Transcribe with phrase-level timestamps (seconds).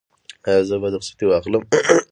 [0.47, 1.63] ایا زه باید رخصتي واخلم؟